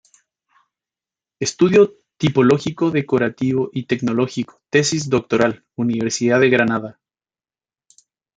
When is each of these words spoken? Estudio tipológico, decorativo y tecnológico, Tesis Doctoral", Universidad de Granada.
Estudio 1.39 1.93
tipológico, 2.17 2.89
decorativo 2.89 3.69
y 3.71 3.85
tecnológico, 3.85 4.59
Tesis 4.71 5.09
Doctoral", 5.09 5.67
Universidad 5.75 6.39
de 6.39 6.49
Granada. 6.49 6.99